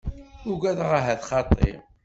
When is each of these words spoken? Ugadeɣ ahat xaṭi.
Ugadeɣ 0.51 0.91
ahat 0.99 1.27
xaṭi. 1.29 1.71